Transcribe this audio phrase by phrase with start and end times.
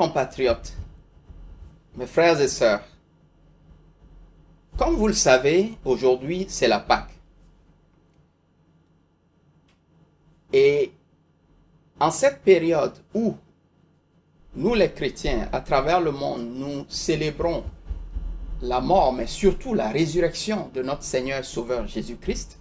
[0.00, 0.72] Compatriotes,
[1.94, 2.80] mes frères et sœurs,
[4.78, 7.12] comme vous le savez, aujourd'hui c'est la Pâque.
[10.54, 10.90] Et
[12.00, 13.36] en cette période où
[14.54, 17.62] nous les chrétiens, à travers le monde, nous célébrons
[18.62, 22.58] la mort, mais surtout la résurrection de notre Seigneur Sauveur Jésus-Christ,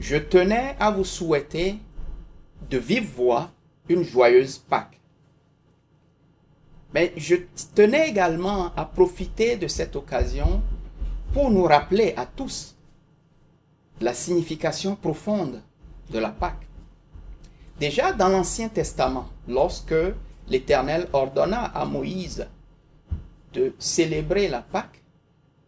[0.00, 1.76] je tenais à vous souhaiter
[2.68, 3.50] de vive voix
[3.88, 4.99] une joyeuse Pâque.
[6.94, 7.36] Mais je
[7.74, 10.62] tenais également à profiter de cette occasion
[11.32, 12.76] pour nous rappeler à tous
[14.00, 15.62] la signification profonde
[16.10, 16.66] de la Pâque.
[17.78, 19.94] Déjà dans l'Ancien Testament, lorsque
[20.48, 22.46] l'Éternel ordonna à Moïse
[23.52, 25.02] de célébrer la Pâque,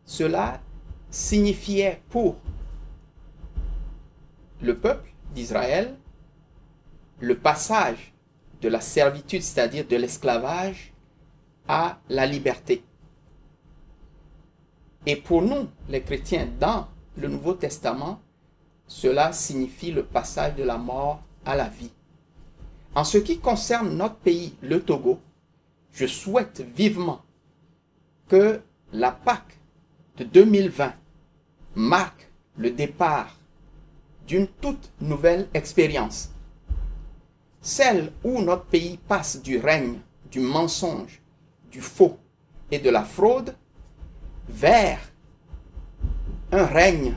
[0.05, 0.61] cela
[1.11, 2.36] signifiait pour
[4.61, 5.95] le peuple d'Israël
[7.20, 8.12] le passage
[8.61, 10.92] de la servitude, c'est-à-dire de l'esclavage,
[11.68, 12.82] à la liberté.
[15.06, 18.20] Et pour nous, les chrétiens, dans le Nouveau Testament,
[18.86, 21.90] cela signifie le passage de la mort à la vie.
[22.94, 25.18] En ce qui concerne notre pays, le Togo,
[25.92, 27.22] je souhaite vivement
[28.28, 28.60] que
[28.92, 29.58] la Pâque
[30.18, 30.92] de 2020
[31.74, 33.38] marque le départ
[34.27, 36.30] d'une toute nouvelle expérience.
[37.60, 39.98] Celle où notre pays passe du règne,
[40.30, 41.22] du mensonge,
[41.73, 42.19] du faux
[42.70, 43.56] et de la fraude
[44.48, 45.01] vers
[46.53, 47.14] un règne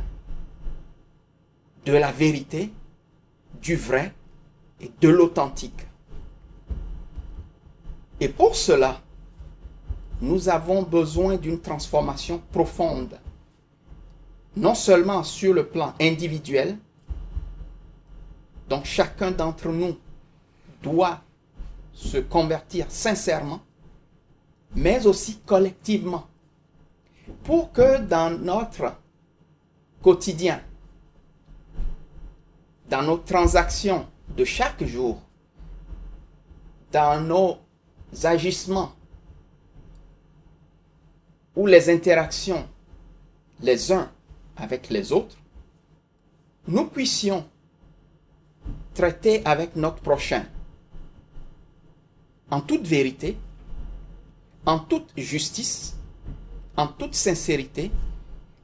[1.86, 2.72] de la vérité,
[3.62, 4.14] du vrai
[4.82, 5.86] et de l'authentique.
[8.20, 9.02] Et pour cela,
[10.22, 13.20] nous avons besoin d'une transformation profonde,
[14.56, 16.78] non seulement sur le plan individuel,
[18.70, 19.98] donc chacun d'entre nous
[20.82, 21.22] doit
[21.94, 23.60] se convertir sincèrement,
[24.76, 26.28] mais aussi collectivement,
[27.44, 28.94] pour que dans notre
[30.02, 30.62] quotidien,
[32.90, 35.22] dans nos transactions de chaque jour,
[36.92, 37.58] dans nos
[38.24, 38.94] agissements
[41.56, 42.68] ou les interactions
[43.62, 44.12] les uns
[44.58, 45.38] avec les autres,
[46.68, 47.46] nous puissions
[48.94, 50.46] traiter avec notre prochain
[52.52, 53.38] en toute vérité,
[54.66, 55.96] en toute justice,
[56.76, 57.92] en toute sincérité,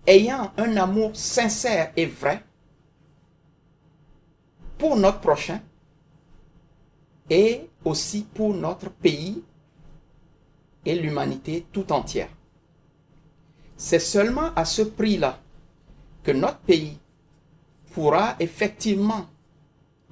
[0.07, 2.43] ayant un amour sincère et vrai
[4.77, 5.61] pour notre prochain
[7.29, 9.43] et aussi pour notre pays
[10.85, 12.29] et l'humanité tout entière.
[13.77, 15.39] C'est seulement à ce prix-là
[16.23, 16.97] que notre pays
[17.93, 19.25] pourra effectivement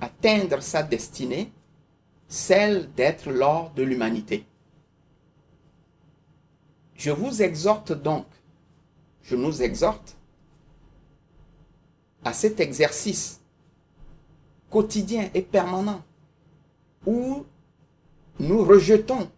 [0.02, 1.52] atteindre sa destinée,
[2.28, 4.46] celle d'être l'or de l'humanité.
[7.00, 8.26] Je vous exhorte donc,
[9.24, 10.18] je nous exhorte
[12.26, 13.40] à cet exercice
[14.70, 16.04] quotidien et permanent
[17.06, 17.46] où
[18.38, 19.32] nous rejetons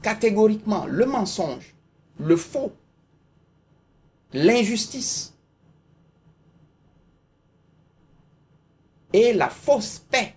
[0.00, 1.74] catégoriquement le mensonge,
[2.18, 2.72] le faux,
[4.32, 5.34] l'injustice
[9.12, 10.34] et la fausse paix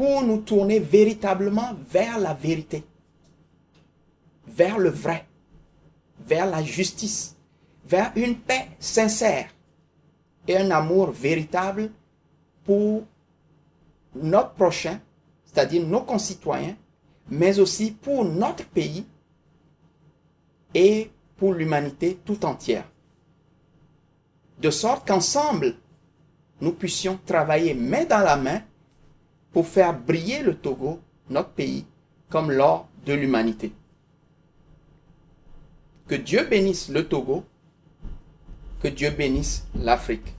[0.00, 2.82] pour nous tourner véritablement vers la vérité,
[4.46, 5.26] vers le vrai,
[6.26, 7.36] vers la justice,
[7.84, 9.50] vers une paix sincère
[10.48, 11.90] et un amour véritable
[12.64, 13.02] pour
[14.14, 14.98] notre prochain,
[15.44, 16.76] c'est-à-dire nos concitoyens,
[17.28, 19.04] mais aussi pour notre pays
[20.72, 22.88] et pour l'humanité tout entière.
[24.62, 25.74] De sorte qu'ensemble,
[26.62, 28.62] nous puissions travailler main dans la main
[29.52, 31.84] pour faire briller le Togo, notre pays,
[32.28, 33.72] comme l'or de l'humanité.
[36.06, 37.44] Que Dieu bénisse le Togo,
[38.82, 40.34] que Dieu bénisse l'Afrique.